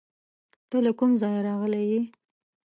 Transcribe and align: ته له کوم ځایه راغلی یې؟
ته 0.69 0.77
له 0.85 0.91
کوم 0.99 1.11
ځایه 1.21 1.41
راغلی 1.47 1.83
یې؟ 1.91 2.01